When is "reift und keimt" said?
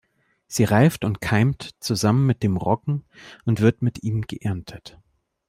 0.63-1.75